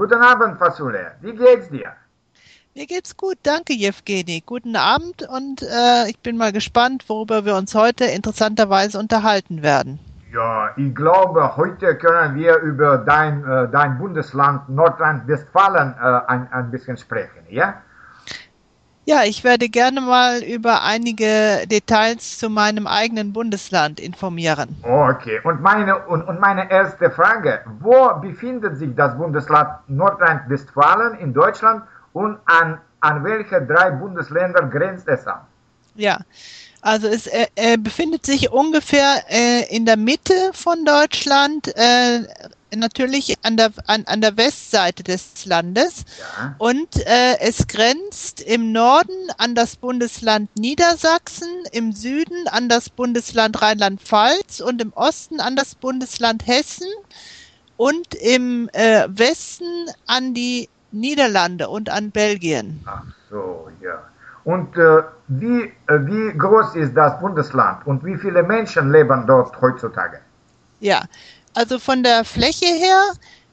Guten 0.00 0.22
Abend, 0.22 0.56
Fasule. 0.56 1.12
Wie 1.20 1.34
geht's 1.34 1.68
dir? 1.68 1.92
Mir 2.74 2.86
geht's 2.86 3.14
gut, 3.14 3.36
danke 3.42 3.74
Jewgeni. 3.74 4.42
Guten 4.46 4.74
Abend 4.74 5.28
und 5.28 5.60
äh, 5.60 6.08
ich 6.08 6.18
bin 6.20 6.38
mal 6.38 6.52
gespannt, 6.52 7.04
worüber 7.06 7.44
wir 7.44 7.54
uns 7.54 7.74
heute 7.74 8.06
interessanterweise 8.06 8.98
unterhalten 8.98 9.62
werden. 9.62 9.98
Ja, 10.32 10.70
ich 10.78 10.94
glaube, 10.94 11.54
heute 11.54 11.98
können 11.98 12.34
wir 12.34 12.56
über 12.60 12.96
dein, 12.96 13.44
äh, 13.44 13.68
dein 13.70 13.98
Bundesland 13.98 14.70
Nordrhein-Westfalen 14.70 15.94
äh, 16.00 16.20
ein, 16.28 16.50
ein 16.50 16.70
bisschen 16.70 16.96
sprechen, 16.96 17.44
ja? 17.50 17.82
Ja, 19.06 19.24
ich 19.24 19.42
werde 19.44 19.68
gerne 19.68 20.00
mal 20.00 20.42
über 20.42 20.82
einige 20.82 21.66
Details 21.66 22.38
zu 22.38 22.50
meinem 22.50 22.86
eigenen 22.86 23.32
Bundesland 23.32 23.98
informieren. 23.98 24.76
Okay, 24.82 25.40
und 25.42 25.60
meine, 25.62 25.98
und, 26.06 26.22
und 26.22 26.38
meine 26.38 26.70
erste 26.70 27.10
Frage, 27.10 27.60
wo 27.80 28.14
befindet 28.20 28.76
sich 28.76 28.94
das 28.94 29.16
Bundesland 29.16 29.70
Nordrhein-Westfalen 29.88 31.18
in 31.18 31.32
Deutschland 31.32 31.82
und 32.12 32.38
an, 32.44 32.78
an 33.00 33.24
welche 33.24 33.62
drei 33.62 33.90
Bundesländer 33.90 34.62
grenzt 34.66 35.08
es 35.08 35.26
an? 35.26 35.40
Ja, 35.94 36.18
also 36.82 37.08
es 37.08 37.26
äh, 37.26 37.76
befindet 37.78 38.24
sich 38.24 38.50
ungefähr 38.50 39.24
äh, 39.28 39.74
in 39.74 39.86
der 39.86 39.96
Mitte 39.96 40.50
von 40.52 40.84
Deutschland, 40.84 41.68
äh, 41.76 42.20
natürlich 42.74 43.36
an 43.42 43.56
der, 43.56 43.70
an, 43.86 44.04
an 44.06 44.20
der 44.20 44.36
Westseite 44.36 45.02
des 45.02 45.46
Landes. 45.46 46.04
Ja. 46.18 46.54
Und 46.58 46.96
äh, 47.06 47.38
es 47.40 47.66
grenzt 47.66 48.40
im 48.40 48.72
Norden 48.72 49.30
an 49.38 49.54
das 49.54 49.76
Bundesland 49.76 50.50
Niedersachsen, 50.56 51.48
im 51.72 51.92
Süden 51.92 52.48
an 52.48 52.68
das 52.68 52.90
Bundesland 52.90 53.60
Rheinland-Pfalz 53.60 54.60
und 54.60 54.80
im 54.80 54.92
Osten 54.94 55.40
an 55.40 55.56
das 55.56 55.74
Bundesland 55.74 56.46
Hessen 56.46 56.88
und 57.76 58.14
im 58.14 58.68
äh, 58.72 59.08
Westen 59.08 59.88
an 60.06 60.34
die 60.34 60.68
Niederlande 60.92 61.68
und 61.68 61.88
an 61.88 62.10
Belgien. 62.10 62.82
Ach 62.84 63.02
so, 63.30 63.68
ja. 63.80 64.02
Und 64.44 64.76
äh, 64.76 65.02
wie, 65.28 65.62
äh, 65.62 65.98
wie 66.06 66.36
groß 66.36 66.74
ist 66.76 66.94
das 66.94 67.20
Bundesland 67.20 67.86
und 67.86 68.04
wie 68.04 68.16
viele 68.16 68.42
Menschen 68.42 68.90
leben 68.90 69.26
dort 69.26 69.60
heutzutage? 69.60 70.20
Ja, 70.80 71.02
also 71.54 71.78
von 71.78 72.02
der 72.02 72.24
Fläche 72.24 72.66
her 72.66 73.12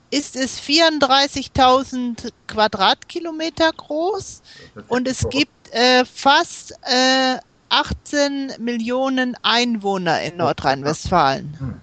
ist 0.09 0.35
es 0.35 0.59
34.000 0.61 2.31
Quadratkilometer 2.47 3.71
groß 3.75 4.41
und 4.87 5.07
es 5.07 5.27
gibt 5.29 5.73
äh, 5.73 6.05
fast 6.05 6.71
äh, 6.83 7.37
18 7.69 8.53
Millionen 8.59 9.35
Einwohner 9.43 10.21
in 10.21 10.37
Nordrhein-Westfalen. 10.37 11.57
Hm. 11.59 11.81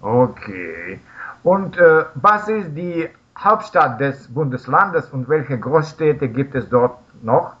Okay. 0.00 0.98
Und 1.44 1.76
äh, 1.76 2.04
was 2.14 2.48
ist 2.48 2.74
die 2.74 3.08
Hauptstadt 3.38 4.00
des 4.00 4.26
Bundeslandes 4.28 5.08
und 5.10 5.28
welche 5.28 5.58
Großstädte 5.58 6.28
gibt 6.28 6.54
es 6.54 6.68
dort 6.68 6.98
noch? 7.22 7.54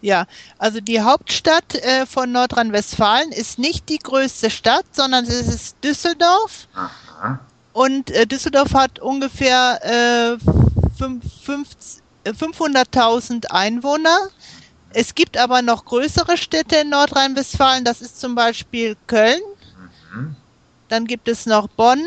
Ja, 0.00 0.26
also 0.58 0.80
die 0.80 1.00
Hauptstadt 1.00 1.74
äh, 1.74 2.06
von 2.06 2.32
Nordrhein-Westfalen 2.32 3.32
ist 3.32 3.58
nicht 3.58 3.88
die 3.88 3.98
größte 3.98 4.50
Stadt, 4.50 4.86
sondern 4.92 5.24
es 5.24 5.48
ist 5.48 5.76
Düsseldorf. 5.82 6.68
Aha. 6.74 7.40
Und 7.72 8.10
äh, 8.10 8.26
Düsseldorf 8.26 8.72
hat 8.74 8.98
ungefähr 9.00 9.80
äh, 9.82 10.36
500.000 12.24 13.44
äh, 13.44 13.48
Einwohner. 13.50 14.16
Es 14.90 15.14
gibt 15.14 15.36
aber 15.36 15.60
noch 15.60 15.84
größere 15.84 16.36
Städte 16.36 16.76
in 16.76 16.90
Nordrhein-Westfalen. 16.90 17.84
Das 17.84 18.00
ist 18.00 18.20
zum 18.20 18.36
Beispiel 18.36 18.96
Köln. 19.08 19.40
Mhm. 20.14 20.36
Dann 20.94 21.06
gibt 21.06 21.26
es 21.26 21.44
noch 21.44 21.66
Bonn. 21.66 21.98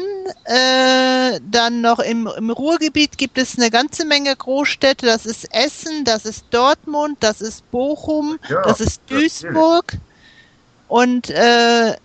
Äh, 0.45 1.41
dann 1.43 1.81
noch 1.81 1.99
im, 1.99 2.29
im, 2.37 2.49
Ruhrgebiet 2.49 3.17
gibt 3.17 3.37
es 3.37 3.57
eine 3.57 3.69
ganze 3.69 4.05
Menge 4.05 4.33
Großstädte. 4.33 5.05
Das 5.05 5.25
ist 5.25 5.53
Essen, 5.53 6.05
das 6.05 6.25
ist 6.25 6.45
Dortmund, 6.51 7.17
das 7.19 7.41
ist 7.41 7.69
Bochum, 7.69 8.39
ja, 8.47 8.61
das 8.61 8.79
ist 8.79 9.01
Duisburg. 9.09 9.91
Und 10.87 11.29
äh, 11.31 11.97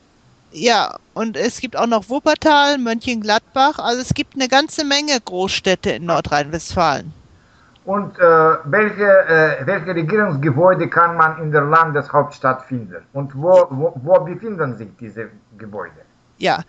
ja, 0.50 0.96
und 1.14 1.36
es 1.36 1.60
gibt 1.60 1.76
auch 1.76 1.86
noch 1.86 2.08
Wuppertal, 2.08 2.78
Mönchengladbach. 2.78 3.78
Also 3.78 4.02
es 4.02 4.12
gibt 4.12 4.34
eine 4.34 4.48
ganze 4.48 4.84
Menge 4.84 5.20
Großstädte 5.24 5.90
in 5.90 6.06
Nordrhein-Westfalen. 6.06 7.12
Und 7.84 8.18
äh, 8.18 8.22
welche, 8.64 9.04
äh, 9.04 9.64
welche 9.66 9.94
Regierungsgebäude 9.94 10.88
kann 10.88 11.16
man 11.16 11.40
in 11.40 11.52
der 11.52 11.62
Landeshauptstadt 11.62 12.62
finden? 12.62 13.04
Und 13.12 13.36
wo, 13.36 13.68
wo, 13.70 13.92
wo 14.02 14.24
befinden 14.24 14.76
sich 14.76 14.88
diese 14.98 15.28
Gebäude? 15.56 16.02
Ja, 16.42 16.64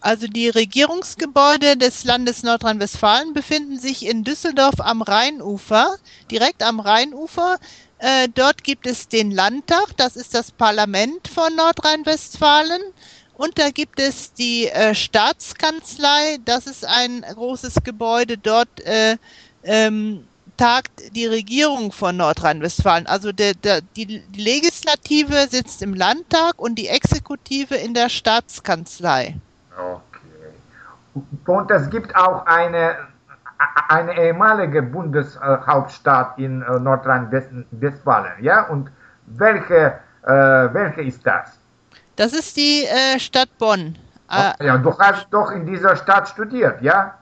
also 0.00 0.26
die 0.26 0.48
Regierungsgebäude 0.48 1.76
des 1.76 2.04
Landes 2.04 2.42
Nordrhein-Westfalen 2.42 3.34
befinden 3.34 3.78
sich 3.78 4.06
in 4.06 4.24
Düsseldorf 4.24 4.80
am 4.80 5.02
Rheinufer, 5.02 5.96
direkt 6.30 6.62
am 6.62 6.80
Rheinufer. 6.80 7.58
Äh, 7.98 8.30
dort 8.34 8.64
gibt 8.64 8.86
es 8.86 9.06
den 9.06 9.30
Landtag, 9.30 9.94
das 9.98 10.16
ist 10.16 10.32
das 10.32 10.50
Parlament 10.50 11.28
von 11.28 11.54
Nordrhein-Westfalen. 11.56 12.80
Und 13.34 13.58
da 13.58 13.68
gibt 13.68 14.00
es 14.00 14.32
die 14.32 14.68
äh, 14.68 14.94
Staatskanzlei, 14.94 16.38
das 16.46 16.66
ist 16.66 16.86
ein 16.86 17.20
großes 17.20 17.82
Gebäude. 17.84 18.38
Dort 18.38 18.80
äh, 18.86 19.18
ähm, 19.62 20.26
tagt 20.58 21.14
die 21.16 21.26
Regierung 21.26 21.92
von 21.92 22.16
Nordrhein-Westfalen. 22.18 23.06
Also 23.06 23.32
der, 23.32 23.54
der, 23.54 23.80
die, 23.96 24.22
Legislative 24.36 25.48
sitzt 25.48 25.82
im 25.82 25.94
Landtag 25.94 26.54
und 26.58 26.74
die 26.74 26.88
Exekutive 26.88 27.74
in 27.74 27.94
der 27.94 28.10
Staatskanzlei. 28.10 29.36
Okay. 29.76 31.22
Und 31.46 31.70
es 31.70 31.88
gibt 31.88 32.14
auch 32.14 32.44
eine, 32.46 32.96
eine 33.88 34.18
ehemalige 34.18 34.82
Bundeshauptstadt 34.82 36.38
in 36.38 36.62
äh, 36.62 36.78
Nordrhein-Westfalen, 36.78 38.42
ja? 38.42 38.62
Und 38.68 38.90
welche, 39.26 39.98
äh, 40.22 40.28
welche 40.30 41.02
ist 41.02 41.26
das? 41.26 41.58
Das 42.16 42.32
ist 42.32 42.56
die 42.56 42.84
äh, 42.84 43.18
Stadt 43.18 43.48
Bonn. 43.58 43.96
Oh, 44.30 44.62
ja, 44.62 44.76
du 44.76 44.96
hast 44.98 45.28
doch 45.30 45.50
in 45.52 45.64
dieser 45.64 45.96
Stadt 45.96 46.28
studiert, 46.28 46.82
ja? 46.82 47.17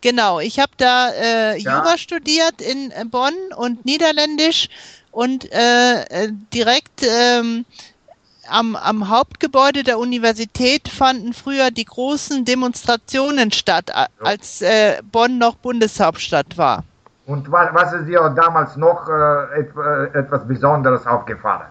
Genau, 0.00 0.38
ich 0.40 0.58
habe 0.58 0.72
da 0.76 1.10
äh, 1.10 1.58
ja. 1.58 1.78
Jura 1.78 1.98
studiert 1.98 2.60
in 2.60 2.90
äh, 2.92 3.04
Bonn 3.04 3.34
und 3.56 3.84
Niederländisch 3.84 4.68
und 5.10 5.50
äh, 5.52 6.02
äh, 6.02 6.28
direkt 6.52 7.02
ähm, 7.02 7.64
am, 8.48 8.76
am 8.76 9.08
Hauptgebäude 9.08 9.82
der 9.82 9.98
Universität 9.98 10.88
fanden 10.88 11.32
früher 11.32 11.70
die 11.70 11.84
großen 11.84 12.44
Demonstrationen 12.44 13.50
statt, 13.52 13.90
als 14.20 14.62
äh, 14.62 15.02
Bonn 15.02 15.38
noch 15.38 15.56
Bundeshauptstadt 15.56 16.56
war. 16.56 16.84
Und 17.26 17.50
was, 17.52 17.68
was 17.74 17.92
ist 17.92 18.06
dir 18.06 18.32
damals 18.34 18.76
noch 18.76 19.08
äh, 19.08 19.60
etwas 20.14 20.46
Besonderes 20.46 21.06
aufgefallen? 21.06 21.66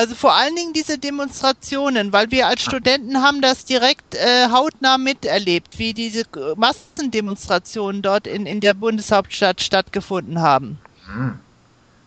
Also 0.00 0.14
vor 0.14 0.32
allen 0.34 0.56
Dingen 0.56 0.72
diese 0.72 0.96
Demonstrationen, 0.96 2.10
weil 2.10 2.30
wir 2.30 2.46
als 2.46 2.62
Studenten 2.62 3.22
haben 3.22 3.42
das 3.42 3.66
direkt 3.66 4.14
äh, 4.14 4.48
hautnah 4.50 4.96
miterlebt, 4.96 5.78
wie 5.78 5.92
diese 5.92 6.22
Massendemonstrationen 6.56 8.00
dort 8.00 8.26
in, 8.26 8.46
in 8.46 8.60
der 8.60 8.72
Bundeshauptstadt 8.72 9.60
stattgefunden 9.60 10.40
haben. 10.40 10.78
Hm. 11.04 11.38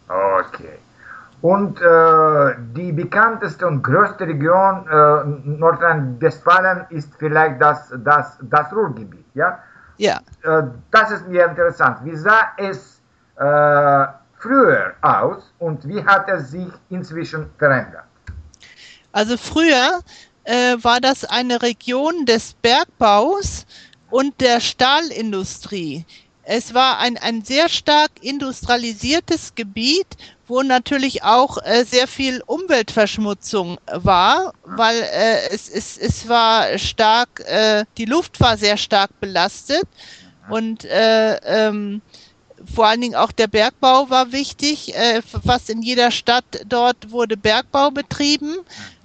Okay. 0.07 0.79
Und 1.43 1.79
äh, 1.81 2.55
die 2.75 2.91
bekannteste 2.91 3.67
und 3.67 3.83
größte 3.83 4.25
Region 4.25 4.87
äh, 4.87 5.49
Nordrhein-Westfalen 5.59 6.87
ist 6.89 7.13
vielleicht 7.19 7.61
das, 7.61 7.93
das, 8.03 8.39
das 8.41 8.73
Ruhrgebiet, 8.73 9.27
ja? 9.35 9.59
Ja. 9.97 10.19
Äh, 10.41 10.63
das 10.89 11.11
ist 11.11 11.27
mir 11.27 11.45
interessant. 11.45 11.97
Wie 12.05 12.15
sah 12.15 12.53
es 12.57 12.99
äh, 13.35 14.07
früher 14.43 14.93
aus 15.01 15.41
und 15.59 15.87
wie 15.87 16.03
hat 16.03 16.27
es 16.29 16.51
sich 16.51 16.67
inzwischen 16.89 17.49
verändert? 17.57 18.03
Also 19.13 19.37
früher 19.37 20.01
äh, 20.43 20.75
war 20.81 20.99
das 20.99 21.23
eine 21.23 21.61
Region 21.61 22.25
des 22.25 22.53
Bergbaus 22.53 23.65
und 24.09 24.41
der 24.41 24.59
Stahlindustrie. 24.59 26.05
Es 26.43 26.73
war 26.73 26.99
ein, 26.99 27.17
ein 27.17 27.43
sehr 27.43 27.69
stark 27.69 28.11
industrialisiertes 28.21 29.55
Gebiet, 29.55 30.07
wo 30.45 30.61
natürlich 30.61 31.23
auch 31.23 31.57
äh, 31.63 31.85
sehr 31.85 32.07
viel 32.07 32.43
Umweltverschmutzung 32.45 33.77
war, 33.87 34.53
weil 34.65 35.01
äh, 35.03 35.47
es, 35.51 35.69
es, 35.69 35.97
es 35.97 36.27
war 36.27 36.77
stark, 36.77 37.39
äh, 37.47 37.85
die 37.97 38.05
Luft 38.05 38.41
war 38.41 38.57
sehr 38.57 38.75
stark 38.75 39.17
belastet 39.21 39.87
und 40.49 40.83
äh, 40.83 41.35
ähm, 41.45 42.01
vor 42.73 42.87
allen 42.87 43.01
Dingen 43.01 43.15
auch 43.15 43.31
der 43.31 43.47
Bergbau 43.47 44.09
war 44.09 44.31
wichtig. 44.31 44.95
Äh, 44.95 45.21
fast 45.21 45.69
in 45.69 45.81
jeder 45.81 46.11
Stadt 46.11 46.45
dort 46.65 47.11
wurde 47.11 47.37
Bergbau 47.37 47.91
betrieben. 47.91 48.57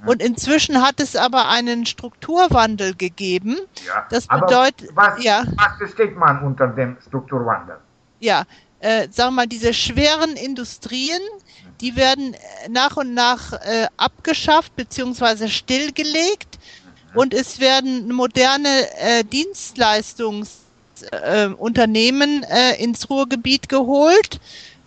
Mhm. 0.03 0.09
Und 0.09 0.23
inzwischen 0.23 0.83
hat 0.83 1.01
es 1.01 1.17
aber 1.17 1.49
einen 1.49 1.87
Strukturwandel 1.87 2.95
gegeben. 2.95 3.57
Ja, 3.87 4.07
das 4.11 4.27
bedeutet, 4.27 4.91
was, 4.95 5.23
ja. 5.23 5.45
was 5.57 5.77
versteht 5.79 6.17
man 6.17 6.43
unter 6.43 6.69
dem 6.69 6.97
Strukturwandel? 7.07 7.79
Ja, 8.21 8.45
äh, 8.81 9.09
sagen 9.11 9.31
wir 9.31 9.43
mal, 9.43 9.47
diese 9.47 9.75
schweren 9.75 10.35
Industrien, 10.37 11.21
die 11.81 11.97
werden 11.97 12.37
nach 12.69 12.97
und 12.97 13.15
nach 13.15 13.53
äh, 13.53 13.87
abgeschafft 13.97 14.75
bzw. 14.77 15.49
stillgelegt 15.49 16.59
mhm. 17.13 17.19
und 17.19 17.35
es 17.35 17.61
werden 17.61 18.13
moderne 18.13 18.69
äh, 18.99 19.25
Dienstleistungs 19.25 20.68
äh, 21.03 21.49
Unternehmen 21.57 22.45
äh, 22.45 22.83
ins 22.83 23.09
Ruhrgebiet 23.11 23.69
geholt. 23.69 24.41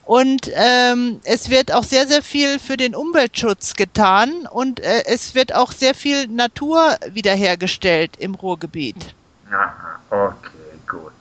Und 0.05 0.51
ähm, 0.55 1.21
es 1.23 1.49
wird 1.49 1.73
auch 1.73 1.83
sehr, 1.83 2.07
sehr 2.07 2.21
viel 2.21 2.59
für 2.59 2.75
den 2.75 2.95
Umweltschutz 2.95 3.75
getan 3.75 4.47
und 4.49 4.79
äh, 4.79 5.03
es 5.05 5.35
wird 5.35 5.55
auch 5.55 5.71
sehr 5.71 5.93
viel 5.93 6.27
Natur 6.27 6.81
wiederhergestellt 7.13 8.17
im 8.17 8.35
Ruhrgebiet. 8.35 9.15
Aha, 9.51 9.99
okay, 10.09 10.79
gut. 10.87 11.13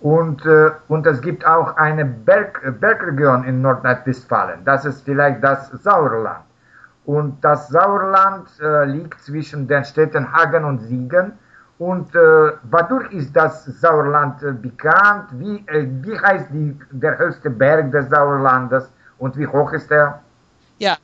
Und, 0.00 0.44
äh, 0.46 0.70
und 0.88 1.06
es 1.06 1.20
gibt 1.20 1.44
auch 1.44 1.76
eine 1.76 2.04
Berg, 2.04 2.60
Bergregion 2.80 3.44
in 3.44 3.62
Nordrhein-Westfalen. 3.62 4.64
Das 4.64 4.84
ist 4.84 5.04
vielleicht 5.04 5.42
das 5.42 5.70
Sauerland. 5.82 6.44
Und 7.06 7.42
das 7.42 7.68
Sauerland 7.68 8.46
äh, 8.60 8.84
liegt 8.84 9.20
zwischen 9.24 9.66
den 9.66 9.84
Städten 9.84 10.32
Hagen 10.32 10.64
und 10.64 10.80
Siegen. 10.80 11.32
Und 11.78 12.12
äh, 12.14 12.18
wodurch 12.70 13.12
ist 13.12 13.34
das 13.34 13.64
Sauerland 13.66 14.42
äh, 14.42 14.52
bekannt? 14.52 15.28
Wie, 15.32 15.64
äh, 15.68 15.86
wie 16.02 16.18
heißt 16.18 16.46
die, 16.52 16.76
der 16.90 17.16
höchste 17.18 17.50
Berg 17.50 17.92
des 17.92 18.08
Sauerlandes 18.10 18.88
und 19.18 19.36
wie 19.36 19.46
hoch 19.46 19.72
ist 19.72 19.90
er? 19.90 20.20
Ja, 20.78 20.96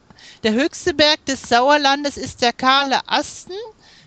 der 0.42 0.52
höchste 0.52 0.92
Berg 0.92 1.24
des 1.26 1.48
Sauerlandes 1.48 2.16
ist 2.16 2.42
der 2.42 2.52
Kahle 2.52 2.98
Asten 3.06 3.52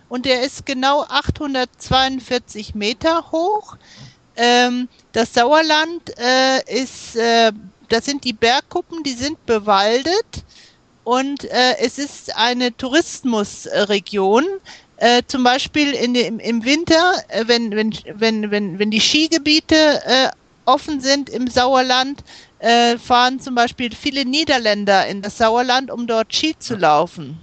und 0.10 0.26
der 0.26 0.44
ist 0.44 0.66
genau 0.66 1.04
842 1.04 2.76
Meter 2.76 3.32
hoch. 3.32 3.78
Ähm, 4.36 4.90
das 5.14 5.34
Sauerland 5.34 6.14
äh, 6.18 6.82
ist, 6.82 7.16
äh, 7.16 7.52
das 7.88 8.06
sind 8.06 8.26
die 8.26 8.34
Bergkuppen, 8.34 9.04
die 9.04 9.14
sind 9.14 9.44
bewaldet 9.46 10.44
und 11.06 11.46
äh, 11.46 11.78
es 11.80 11.98
ist 11.98 12.36
eine 12.36 12.76
Tourismusregion. 12.76 14.46
Äh, 14.98 15.24
zum 15.28 15.44
Beispiel 15.44 15.94
in 15.94 16.14
dem, 16.14 16.40
im 16.40 16.66
Winter, 16.66 17.14
äh, 17.30 17.44
wenn, 17.48 17.72
wenn, 17.72 17.92
wenn, 18.16 18.52
wenn, 18.52 18.80
wenn 18.80 18.92
die 18.92 19.00
Skigebiete 19.02 19.76
äh, 20.06 20.30
offen 20.66 21.00
sind 21.02 21.30
im 21.30 21.48
Sauerland, 21.48 22.24
äh, 22.60 22.98
fahren 22.98 23.40
zum 23.40 23.56
Beispiel 23.56 23.94
viele 23.94 24.26
Niederländer 24.26 25.08
in 25.08 25.22
das 25.22 25.38
Sauerland, 25.38 25.92
um 25.92 26.08
dort 26.08 26.34
Ski 26.34 26.58
zu 26.58 26.76
laufen. 26.76 27.40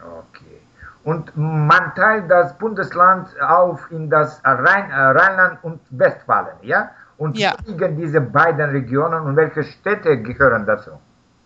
Okay. 0.00 0.66
Und 1.04 1.32
man 1.36 1.94
teilt 1.94 2.30
das 2.30 2.56
Bundesland 2.58 3.28
auf 3.40 3.90
in 3.90 4.10
das 4.10 4.40
Rhein, 4.44 4.90
äh, 4.90 4.94
Rheinland 4.94 5.62
und 5.64 5.80
Westfalen, 5.90 6.56
ja? 6.62 6.90
Und 7.16 7.38
Ja. 7.38 7.52
wo 7.52 7.56
liegen 7.66 7.96
diese 7.96 8.20
beiden 8.20 8.70
Regionen 8.70 9.22
und 9.26 9.36
welche 9.36 9.64
Städte 9.64 10.20
gehören 10.22 10.66
dazu? 10.66 10.90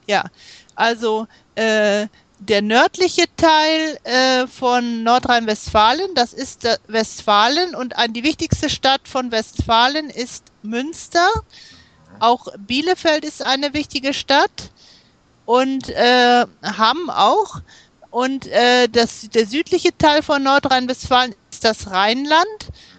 Ja, 0.07 0.25
also 0.75 1.27
äh, 1.55 2.07
der 2.49 2.62
nördliche 2.62 3.25
Teil 3.37 3.99
äh, 4.05 4.46
von 4.46 5.02
Nordrhein-Westfalen, 5.02 6.14
das 6.14 6.32
ist 6.32 6.64
äh, 6.64 6.76
Westfalen 6.88 7.75
und 7.75 7.96
ein, 7.96 8.12
die 8.12 8.23
wichtigste 8.23 8.69
Stadt 8.69 9.08
von 9.08 9.31
Westfalen 9.31 10.11
ist 10.11 10.44
Münster. 10.62 11.26
Auch 12.20 12.46
Bielefeld 12.58 13.25
ist 13.25 13.44
eine 13.44 13.73
wichtige 13.73 14.12
Stadt 14.12 14.70
und 15.46 15.88
äh, 15.88 16.46
Hamm 16.62 17.11
auch. 17.11 17.61
Und 18.11 18.47
äh, 18.47 18.88
das, 18.88 19.29
der 19.31 19.47
südliche 19.47 19.97
Teil 19.97 20.23
von 20.23 20.43
Nordrhein-Westfalen 20.43 21.35
ist 21.50 21.64
das 21.64 21.90
Rheinland. 21.90 22.47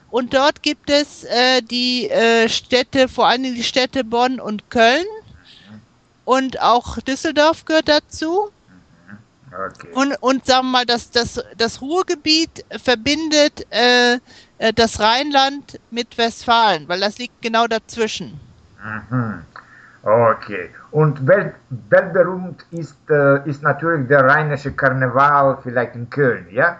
Und 0.09 0.33
dort 0.33 0.63
gibt 0.63 0.89
es 0.89 1.23
äh, 1.23 1.61
die 1.61 2.09
äh, 2.09 2.49
Städte, 2.49 3.07
vor 3.07 3.27
allem 3.27 3.43
die 3.43 3.63
Städte 3.63 4.03
Bonn 4.03 4.39
und 4.39 4.69
Köln. 4.69 5.05
Und 6.25 6.59
auch 6.61 6.97
Düsseldorf 6.99 7.65
gehört 7.65 7.87
dazu. 7.87 8.49
Okay. 9.55 9.87
Und, 9.93 10.15
und 10.21 10.45
sagen 10.45 10.67
wir 10.67 10.71
mal, 10.71 10.85
das, 10.85 11.11
das, 11.11 11.43
das 11.57 11.81
Ruhrgebiet 11.81 12.65
verbindet 12.83 13.65
äh, 13.69 14.19
äh, 14.57 14.73
das 14.73 14.99
Rheinland 14.99 15.79
mit 15.91 16.17
Westfalen, 16.17 16.87
weil 16.87 16.99
das 16.99 17.17
liegt 17.17 17.41
genau 17.41 17.67
dazwischen. 17.67 18.39
Mhm. 18.83 19.43
Okay. 20.03 20.69
Und 20.91 21.25
welt, 21.27 21.55
weltberühmt 21.89 22.65
ist, 22.71 22.97
äh, 23.09 23.47
ist 23.49 23.63
natürlich 23.63 24.07
der 24.07 24.23
rheinische 24.23 24.71
Karneval 24.71 25.57
vielleicht 25.63 25.95
in 25.95 26.09
Köln, 26.09 26.47
ja? 26.51 26.79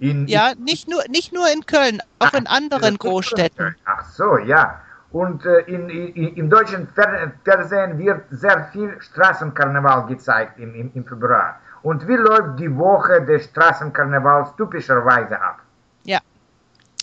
In, 0.00 0.26
Ja, 0.26 0.52
nicht 0.58 0.88
nur, 0.88 1.02
nicht 1.08 1.32
nur 1.32 1.50
in 1.52 1.64
Köln, 1.64 2.00
auch 2.18 2.34
in 2.34 2.46
anderen 2.48 2.98
Großstädten. 2.98 3.76
Ach 3.84 4.04
so, 4.10 4.38
ja. 4.38 4.80
Und 5.12 5.46
äh, 5.46 5.60
in, 5.60 5.88
in, 5.88 6.34
im 6.34 6.50
deutschen 6.50 6.88
Fer 6.88 7.32
Fernsehen 7.44 7.96
wird 7.98 8.22
sehr 8.30 8.64
viel 8.72 9.00
Straßenkarneval 9.00 10.06
gezeigt 10.08 10.58
im, 10.58 10.74
im, 10.74 10.90
im 10.94 11.06
Februar. 11.06 11.60
Und 11.84 12.08
wie 12.08 12.14
läuft 12.14 12.58
die 12.58 12.74
Woche 12.74 13.20
des 13.26 13.44
Straßenkarnevals 13.44 14.56
typischerweise 14.56 15.38
ab? 15.38 15.60
Ja. 16.04 16.18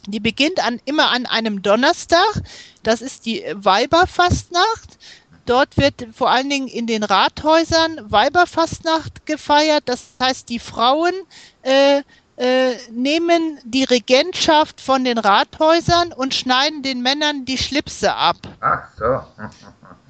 Die 0.07 0.19
beginnt 0.19 0.59
an, 0.65 0.81
immer 0.85 1.11
an 1.11 1.27
einem 1.27 1.61
Donnerstag. 1.61 2.41
Das 2.81 3.03
ist 3.03 3.27
die 3.27 3.45
Weiberfastnacht. 3.53 4.97
Dort 5.45 5.77
wird 5.77 6.07
vor 6.15 6.31
allen 6.31 6.49
Dingen 6.49 6.67
in 6.67 6.87
den 6.87 7.03
Rathäusern 7.03 8.01
Weiberfastnacht 8.09 9.27
gefeiert. 9.27 9.83
Das 9.85 10.15
heißt, 10.19 10.49
die 10.49 10.57
Frauen 10.57 11.13
äh, 11.61 12.01
äh, 12.37 12.75
nehmen 12.89 13.59
die 13.63 13.83
Regentschaft 13.83 14.81
von 14.81 15.03
den 15.03 15.19
Rathäusern 15.19 16.11
und 16.11 16.33
schneiden 16.33 16.81
den 16.81 17.03
Männern 17.03 17.45
die 17.45 17.59
Schlipse 17.59 18.15
ab. 18.15 18.37
Ach 18.61 18.87
so. 18.97 19.21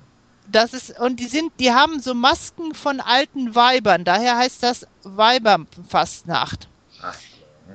Das 0.52 0.74
ist, 0.74 1.00
und 1.00 1.20
die 1.20 1.28
sind, 1.28 1.52
die 1.60 1.72
haben 1.72 2.00
so 2.02 2.14
Masken 2.14 2.74
von 2.74 3.00
alten 3.00 3.56
Weibern, 3.56 4.04
daher 4.04 4.38
heißt 4.38 4.62
das 4.64 4.86
Weiberfastnacht. 5.04 6.68
Ach, 7.02 7.16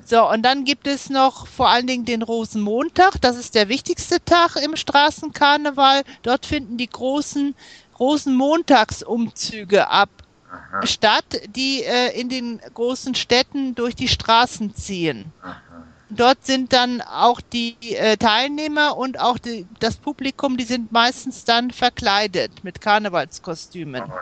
So, 0.05 0.29
und 0.29 0.43
dann 0.43 0.63
gibt 0.63 0.87
es 0.87 1.09
noch 1.09 1.47
vor 1.47 1.69
allen 1.69 1.87
Dingen 1.87 2.05
den 2.05 2.21
Rosenmontag. 2.21 3.19
Das 3.21 3.35
ist 3.35 3.55
der 3.55 3.67
wichtigste 3.67 4.23
Tag 4.23 4.55
im 4.55 4.75
Straßenkarneval. 4.75 6.03
Dort 6.21 6.45
finden 6.45 6.77
die 6.77 6.87
großen 6.89 7.55
Rosenmontagsumzüge 7.99 9.89
ab 9.89 10.09
aha, 10.49 10.85
statt, 10.85 11.41
die 11.55 11.83
äh, 11.83 12.19
in 12.19 12.29
den 12.29 12.61
großen 12.73 13.15
Städten 13.15 13.75
durch 13.75 13.95
die 13.95 14.07
Straßen 14.07 14.75
ziehen. 14.75 15.33
aha. 15.41 15.86
Dort 16.09 16.45
sind 16.45 16.71
dann 16.71 17.01
auch 17.01 17.41
die 17.41 17.75
äh, 17.81 18.15
Teilnehmer 18.15 18.95
und 18.97 19.19
auch 19.19 19.37
die, 19.37 19.67
das 19.79 19.97
Publikum, 19.97 20.55
die 20.55 20.63
sind 20.63 20.91
meistens 20.91 21.43
dann 21.43 21.71
verkleidet 21.71 22.63
mit 22.63 22.79
Karnevalskostümen. 22.79 24.03
Okay. 24.03 24.13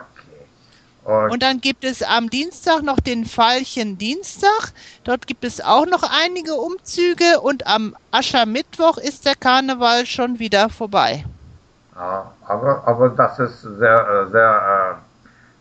Und, 1.04 1.30
Und 1.30 1.42
dann 1.44 1.60
gibt 1.60 1.84
es 1.84 2.02
am 2.02 2.30
Dienstag 2.30 2.82
noch 2.82 2.98
den 2.98 3.24
Veilchen-Dienstag. 3.24 4.72
Dort 5.04 5.28
gibt 5.28 5.44
es 5.44 5.60
auch 5.60 5.86
noch 5.86 6.02
einige 6.02 6.54
Umzüge 6.54 7.40
und 7.40 7.64
am 7.68 7.96
Aschermittwoch 8.10 8.98
ist 8.98 9.24
der 9.24 9.36
Karneval 9.36 10.04
schon 10.06 10.40
wieder 10.40 10.68
vorbei. 10.68 11.24
ja, 11.94 12.32
aber, 12.44 12.88
aber 12.88 13.10
das 13.10 13.38
ist 13.38 13.62
sehr, 13.62 14.26
äh, 14.26 14.30
sehr, 14.32 14.98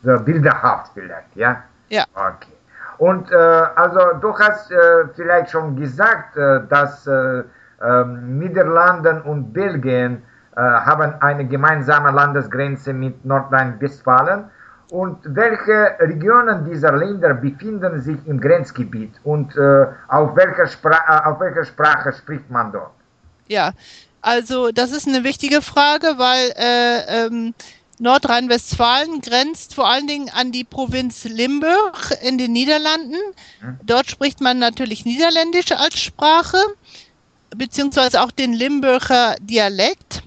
äh, 0.04 0.06
sehr 0.06 0.20
bilderhaft 0.20 0.92
vielleicht, 0.96 1.36
ja? 1.36 1.64
Ja. 1.90 2.06
Okay. 2.16 2.50
Und 2.98 3.32
äh, 3.32 3.36
also 3.36 4.00
du 4.22 4.38
hast 4.38 4.72
äh, 4.72 4.78
vielleicht 5.16 5.52
schon 5.52 5.76
gesagt, 5.76 6.38
äh, 6.38 6.62
dass 6.70 7.08
äh, 7.08 7.44
ähm, 7.82 8.40
Niederlanden 8.40 9.22
und 9.22 9.54
Belgien 9.54 10.24
äh, 10.56 10.62
haben 10.62 11.14
eine 11.22 11.46
gemeinsame 11.46 12.12
Landesgrenze 12.12 12.94
mit 12.94 13.26
Nordrhein-Westfalen. 13.26 14.46
Und 14.92 15.18
welche 15.26 15.96
Regionen 16.00 16.64
dieser 16.66 16.96
Länder 16.96 17.34
befinden 17.34 18.00
sich 18.00 18.18
im 18.28 18.40
Grenzgebiet 18.40 19.14
und 19.24 19.56
äh, 19.58 19.88
auf, 20.08 20.36
welcher 20.36 20.68
Spra 20.68 20.98
äh, 21.08 21.28
auf 21.28 21.40
welcher 21.40 21.66
Sprache 21.66 22.14
spricht 22.14 22.50
man 22.52 22.72
dort? 22.72 22.92
Ja, 23.48 23.72
also 24.22 24.72
das 24.72 24.92
ist 24.92 25.08
eine 25.08 25.24
wichtige 25.24 25.62
Frage, 25.62 26.08
weil 26.18 26.52
äh, 26.56 27.26
ähm, 27.26 27.54
Nordrhein-Westfalen 28.00 29.22
grenzt 29.22 29.74
vor 29.76 29.90
allen 29.90 30.08
Dingen 30.08 30.30
an 30.30 30.52
die 30.52 30.64
Provinz 30.64 31.24
Limburg 31.24 32.18
in 32.22 32.38
den 32.38 32.52
Niederlanden. 32.52 33.18
Mhm. 33.62 33.80
Dort 33.84 34.10
spricht 34.10 34.42
man 34.42 34.60
natürlich 34.60 35.06
Niederländisch 35.06 35.72
als 35.72 36.00
Sprache, 36.00 36.58
beziehungsweise 37.56 38.22
auch 38.22 38.32
den 38.32 38.54
Limburger 38.54 39.36
Dialekt. 39.40 40.24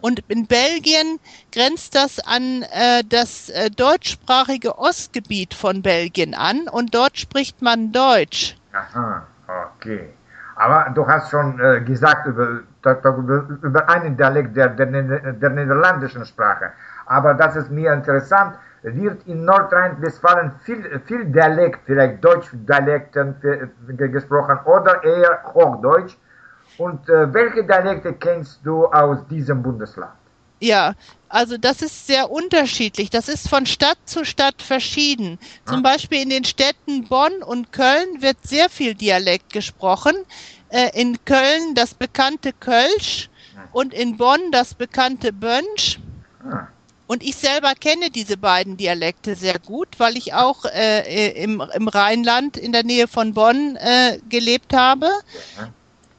Und 0.00 0.22
in 0.28 0.46
Belgien 0.46 1.18
grenzt 1.50 1.94
das 1.94 2.20
an 2.20 2.62
äh, 2.70 3.02
das 3.08 3.48
äh, 3.48 3.68
deutschsprachige 3.70 4.78
Ostgebiet 4.78 5.54
von 5.54 5.82
Belgien 5.82 6.34
an 6.34 6.68
und 6.68 6.94
dort 6.94 7.18
spricht 7.18 7.62
man 7.62 7.90
Deutsch. 7.90 8.56
Aha, 8.72 9.26
okay. 9.74 10.10
Aber 10.54 10.90
du 10.90 11.06
hast 11.06 11.30
schon 11.30 11.58
äh, 11.58 11.80
gesagt 11.80 12.26
über, 12.26 12.62
über, 12.84 13.88
einen 13.88 14.16
Dialekt 14.16 14.56
der, 14.56 14.68
der, 14.68 14.86
der 15.32 15.50
niederländischen 15.50 16.24
Sprache. 16.24 16.72
Aber 17.06 17.34
das 17.34 17.56
ist 17.56 17.70
mir 17.70 17.92
interessant. 17.92 18.54
Wird 18.82 19.26
in 19.26 19.44
Nordrhein-Westfalen 19.44 20.52
viel, 20.64 21.00
viel 21.06 21.24
Dialekt, 21.26 21.80
vielleicht 21.86 22.24
Deutsch-Dialekten 22.24 23.34
gesprochen 23.96 24.58
oder 24.64 25.02
eher 25.02 25.42
Hochdeutsch? 25.54 26.16
Und 26.76 27.08
äh, 27.08 27.32
welche 27.34 27.64
Dialekte 27.64 28.12
kennst 28.14 28.64
du 28.64 28.86
aus 28.86 29.26
diesem 29.28 29.62
Bundesland? 29.62 30.12
Ja, 30.60 30.94
also 31.28 31.56
das 31.56 31.82
ist 31.82 32.06
sehr 32.06 32.30
unterschiedlich. 32.30 33.10
Das 33.10 33.28
ist 33.28 33.48
von 33.48 33.66
Stadt 33.66 33.98
zu 34.06 34.24
Stadt 34.24 34.60
verschieden. 34.62 35.38
Zum 35.66 35.84
Ah. 35.84 35.90
Beispiel 35.92 36.22
in 36.22 36.30
den 36.30 36.44
Städten 36.44 37.06
Bonn 37.08 37.42
und 37.44 37.72
Köln 37.72 38.22
wird 38.22 38.38
sehr 38.42 38.68
viel 38.68 38.94
Dialekt 38.94 39.52
gesprochen. 39.52 40.14
Äh, 40.70 40.90
in 41.00 41.24
Köln 41.24 41.74
das 41.74 41.94
bekannte 41.94 42.52
Kölsch 42.52 43.28
und 43.72 43.92
in 43.94 44.16
Bonn 44.16 44.50
das 44.52 44.74
bekannte 44.74 45.32
Bönsch. 45.32 45.98
Ah, 46.44 46.68
Und 47.06 47.22
ich 47.22 47.36
selber 47.36 47.74
kenne 47.74 48.10
diese 48.10 48.36
beiden 48.36 48.76
Dialekte 48.76 49.34
sehr 49.34 49.58
gut, 49.58 49.88
weil 49.98 50.16
ich 50.16 50.34
auch 50.34 50.64
äh, 50.66 51.42
im, 51.42 51.62
im 51.74 51.88
Rheinland 51.88 52.56
in 52.56 52.72
der 52.72 52.84
Nähe 52.84 53.08
von 53.08 53.34
Bonn 53.34 53.76
äh, 53.76 54.18
gelebt 54.28 54.74
habe. 54.74 55.10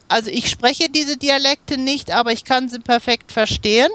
Also 0.08 0.32
ich 0.32 0.50
spreche 0.50 0.90
diese 0.90 1.18
Dialekte 1.18 1.78
nicht, 1.78 2.12
aber 2.12 2.32
ich 2.32 2.44
kann 2.44 2.68
sie 2.70 2.80
perfekt 2.80 3.32
verstehen. 3.32 3.92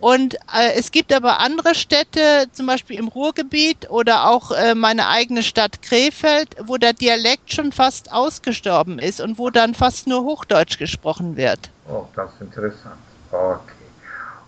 Und 0.00 0.34
äh, 0.34 0.78
es 0.78 0.90
gibt 0.90 1.12
aber 1.12 1.40
andere 1.40 1.74
Städte, 1.74 2.46
zum 2.52 2.66
Beispiel 2.66 2.98
im 2.98 3.08
Ruhrgebiet 3.08 3.90
oder 3.90 4.28
auch 4.28 4.50
äh, 4.50 4.74
meine 4.74 5.08
eigene 5.08 5.42
Stadt 5.42 5.82
Krefeld, 5.82 6.56
wo 6.64 6.78
der 6.78 6.94
Dialekt 6.94 7.52
schon 7.52 7.70
fast 7.70 8.10
ausgestorben 8.12 8.98
ist 8.98 9.20
und 9.20 9.38
wo 9.38 9.50
dann 9.50 9.74
fast 9.74 10.06
nur 10.06 10.24
Hochdeutsch 10.24 10.78
gesprochen 10.78 11.36
wird. 11.36 11.70
Oh, 11.88 12.06
das 12.16 12.32
ist 12.32 12.40
interessant. 12.40 12.96
Okay. 13.30 13.60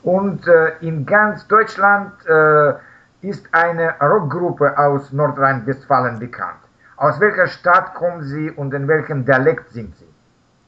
Und 0.03 0.47
äh, 0.49 0.73
in 0.81 1.05
ganz 1.07 1.47
Deutschland 1.49 2.13
äh, 2.27 2.73
ist 3.21 3.45
eine 3.53 3.95
Rockgruppe 4.01 4.77
aus 4.77 5.13
Nordrhein-Westfalen 5.13 6.19
bekannt. 6.19 6.59
Aus 6.97 7.21
welcher 7.21 7.49
Stadt 7.49 7.95
kommen 7.95 8.25
Sie 8.25 8.51
und 8.51 8.73
in 8.75 8.89
welchem 8.89 9.25
Dialekt 9.25 9.71
sind 9.73 9.97
Sie? 9.99 10.12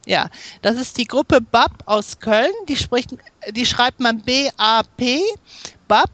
Ja, 0.05 0.29
das 0.61 0.75
ist 0.75 0.97
die 0.97 1.05
Gruppe 1.05 1.41
BAP 1.41 1.71
aus 1.85 2.19
Köln. 2.19 2.51
Die, 2.67 2.75
spricht, 2.75 3.15
die 3.51 3.65
schreibt 3.65 3.99
man 3.99 4.21
B-A-P, 4.21 5.21
BAP. 5.87 6.09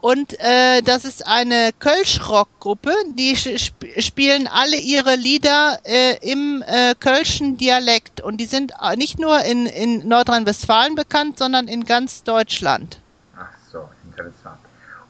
Und 0.00 0.38
äh, 0.38 0.82
das 0.82 1.04
ist 1.04 1.26
eine 1.26 1.70
Kölsch-Rock-Gruppe. 1.80 2.92
Die 3.14 3.34
sp 3.34 3.90
spielen 3.98 4.46
alle 4.46 4.76
ihre 4.76 5.16
Lieder 5.16 5.78
äh, 5.82 6.16
im 6.20 6.62
äh, 6.64 6.94
Kölschen 6.94 7.56
Dialekt. 7.56 8.20
Und 8.20 8.36
die 8.36 8.44
sind 8.44 8.72
äh, 8.80 8.94
nicht 8.96 9.18
nur 9.18 9.40
in, 9.40 9.66
in 9.66 10.06
Nordrhein-Westfalen 10.06 10.94
bekannt, 10.94 11.38
sondern 11.38 11.66
in 11.66 11.84
ganz 11.84 12.22
Deutschland. 12.22 13.00
Ach 13.36 13.48
so, 13.72 13.88
interessant. 14.04 14.58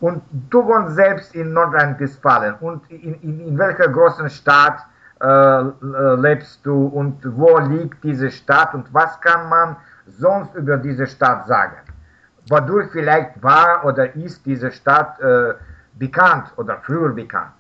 Und 0.01 0.23
du 0.51 0.65
wohnst 0.65 0.95
selbst 0.95 1.35
in 1.35 1.53
Nordrhein-Westfalen. 1.53 2.55
Und 2.61 2.91
in, 2.91 3.21
in, 3.21 3.41
in 3.49 3.59
welcher 3.59 3.89
großen 3.89 4.31
Stadt 4.31 4.79
lebst 5.21 6.61
du 6.65 6.87
und 6.87 7.21
wo 7.25 7.59
liegt 7.59 8.05
diese 8.05 8.31
Stadt 8.31 8.75
und 8.75 8.93
was 8.93 9.19
kann 9.21 9.49
man 9.49 9.77
sonst 10.07 10.55
über 10.55 10.77
diese 10.77 11.07
Stadt 11.07 11.47
sagen? 11.47 11.77
Wodurch 12.49 12.91
vielleicht 12.93 13.43
war 13.43 13.85
oder 13.85 14.15
ist 14.15 14.45
diese 14.47 14.71
Stadt 14.71 15.19
äh, 15.21 15.55
bekannt 15.95 16.53
oder 16.57 16.81
früher 16.85 17.13
bekannt? 17.13 17.53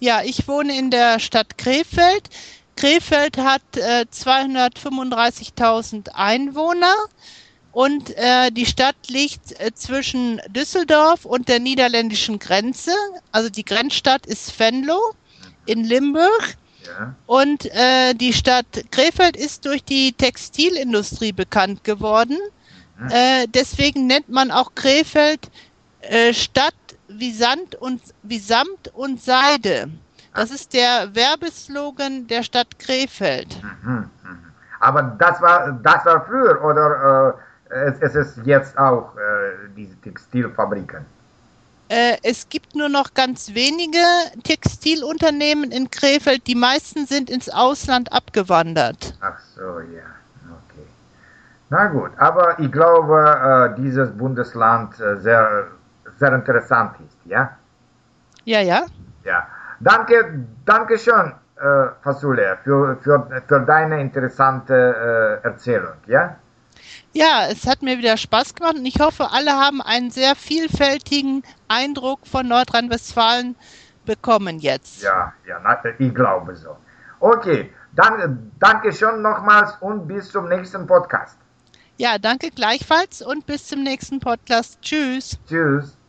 Ja, 0.00 0.20
ich 0.22 0.46
wohne 0.48 0.76
in 0.76 0.90
der 0.90 1.18
Stadt 1.20 1.56
Krefeld. 1.56 2.28
Krefeld 2.76 3.38
hat 3.38 3.62
äh, 3.76 4.04
235.000 4.12 6.10
Einwohner 6.14 6.94
und 7.70 8.10
äh, 8.16 8.50
die 8.50 8.66
Stadt 8.66 8.96
liegt 9.08 9.58
äh, 9.60 9.72
zwischen 9.74 10.40
Düsseldorf 10.48 11.24
und 11.24 11.48
der 11.48 11.60
niederländischen 11.60 12.38
Grenze. 12.38 12.90
Also 13.30 13.48
die 13.48 13.64
Grenzstadt 13.64 14.26
ist 14.26 14.58
Venlo 14.58 15.14
in 15.66 15.84
Limburg. 15.84 16.56
Ja. 16.86 17.14
Und 17.26 17.66
äh, 17.66 18.14
die 18.14 18.32
Stadt 18.32 18.66
Krefeld 18.90 19.36
ist 19.36 19.64
durch 19.64 19.84
die 19.84 20.12
Textilindustrie 20.12 21.32
bekannt 21.32 21.84
geworden. 21.84 22.38
Äh, 23.10 23.46
deswegen 23.48 24.06
nennt 24.06 24.28
man 24.28 24.50
auch 24.50 24.74
Krefeld 24.74 25.50
äh, 26.02 26.32
Stadt 26.32 26.74
wie 27.08 27.32
Sand 27.32 27.74
und 27.76 28.00
wie 28.22 28.38
Samt 28.38 28.88
und 28.94 29.20
Seide. 29.20 29.88
Das 30.34 30.50
ist 30.50 30.72
der 30.72 31.14
Werbeslogan 31.14 32.26
der 32.26 32.42
Stadt 32.42 32.78
Krefeld. 32.78 33.60
Mhm, 33.82 34.10
mhm. 34.22 34.38
Aber 34.80 35.02
das 35.18 35.40
war, 35.42 35.72
das 35.82 36.04
war 36.04 36.24
früher 36.26 36.62
oder 36.64 37.34
äh, 37.70 37.74
es, 37.74 38.00
es 38.00 38.14
ist 38.14 38.46
jetzt 38.46 38.76
auch 38.78 39.14
äh, 39.16 39.68
diese 39.76 39.94
Textilfabriken? 39.96 41.04
Äh, 41.92 42.16
es 42.22 42.48
gibt 42.48 42.74
nur 42.74 42.88
noch 42.88 43.12
ganz 43.12 43.52
wenige 43.52 43.98
Textilunternehmen 44.44 45.70
in 45.70 45.90
Krefeld. 45.90 46.46
Die 46.46 46.54
meisten 46.54 47.04
sind 47.04 47.28
ins 47.28 47.50
Ausland 47.50 48.10
abgewandert. 48.10 49.12
Ach 49.20 49.38
so, 49.54 49.80
ja, 49.80 50.08
okay. 50.48 50.86
Na 51.68 51.88
gut, 51.88 52.12
aber 52.16 52.58
ich 52.58 52.72
glaube, 52.72 53.74
äh, 53.76 53.78
dieses 53.78 54.10
Bundesland 54.16 54.98
äh, 55.00 55.18
sehr, 55.20 55.66
sehr 56.18 56.32
interessant 56.32 56.94
ist, 57.06 57.18
ja? 57.26 57.58
Ja, 58.46 58.60
ja. 58.62 58.86
Ja. 59.24 59.46
Danke, 59.80 60.46
danke 60.64 60.96
schön, 60.96 61.34
äh, 61.56 61.88
Fasule, 62.02 62.56
für, 62.64 62.96
für, 63.02 63.42
für 63.46 63.60
deine 63.60 64.00
interessante 64.00 65.40
äh, 65.42 65.46
Erzählung, 65.46 65.98
ja? 66.06 66.36
Ja, 67.14 67.46
es 67.50 67.66
hat 67.66 67.82
mir 67.82 67.98
wieder 67.98 68.16
Spaß 68.16 68.54
gemacht 68.54 68.76
und 68.76 68.86
ich 68.86 68.98
hoffe, 68.98 69.30
alle 69.30 69.52
haben 69.52 69.82
einen 69.82 70.10
sehr 70.10 70.34
vielfältigen 70.34 71.42
Eindruck 71.68 72.26
von 72.26 72.48
Nordrhein-Westfalen 72.48 73.54
bekommen 74.06 74.58
jetzt. 74.58 75.02
Ja, 75.02 75.32
ja, 75.46 75.82
ich 75.98 76.14
glaube 76.14 76.56
so. 76.56 76.76
Okay, 77.20 77.70
dann 77.92 78.50
danke 78.58 78.92
schön 78.92 79.20
nochmals 79.20 79.76
und 79.80 80.08
bis 80.08 80.30
zum 80.30 80.48
nächsten 80.48 80.86
Podcast. 80.86 81.36
Ja, 81.98 82.18
danke 82.18 82.50
gleichfalls 82.50 83.20
und 83.20 83.46
bis 83.46 83.66
zum 83.66 83.82
nächsten 83.82 84.18
Podcast. 84.18 84.80
Tschüss. 84.80 85.38
Tschüss. 85.46 85.96